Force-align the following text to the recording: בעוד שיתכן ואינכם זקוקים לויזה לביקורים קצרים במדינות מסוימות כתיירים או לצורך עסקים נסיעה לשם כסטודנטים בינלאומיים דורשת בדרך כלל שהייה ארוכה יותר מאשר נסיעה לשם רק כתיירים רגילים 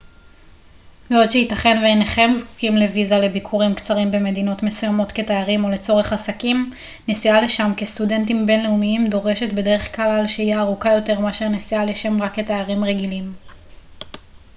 בעוד 1.09 1.31
שיתכן 1.31 1.79
ואינכם 1.83 2.31
זקוקים 2.35 2.77
לויזה 2.77 3.17
לביקורים 3.19 3.73
קצרים 3.75 4.11
במדינות 4.11 4.63
מסוימות 4.63 5.11
כתיירים 5.11 5.63
או 5.63 5.69
לצורך 5.69 6.13
עסקים 6.13 6.73
נסיעה 7.07 7.41
לשם 7.41 7.71
כסטודנטים 7.77 8.45
בינלאומיים 8.45 9.07
דורשת 9.07 9.53
בדרך 9.53 9.95
כלל 9.95 10.23
שהייה 10.27 10.61
ארוכה 10.61 10.93
יותר 10.93 11.19
מאשר 11.19 11.47
נסיעה 11.47 11.85
לשם 11.85 12.21
רק 12.21 12.35
כתיירים 12.39 12.83
רגילים 12.83 13.33